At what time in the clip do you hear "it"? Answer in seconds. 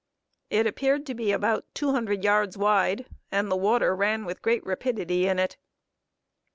0.49-0.65, 5.37-5.57